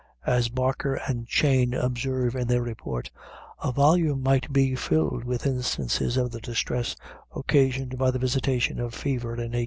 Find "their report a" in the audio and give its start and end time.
2.47-3.71